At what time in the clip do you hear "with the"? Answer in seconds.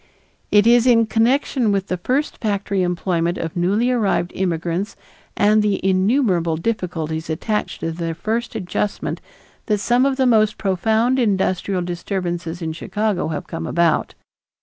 1.71-1.97